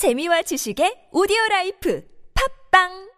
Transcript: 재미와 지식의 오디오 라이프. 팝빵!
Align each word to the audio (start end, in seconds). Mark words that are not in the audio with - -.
재미와 0.00 0.40
지식의 0.48 1.12
오디오 1.12 1.36
라이프. 1.50 2.00
팝빵! 2.32 3.09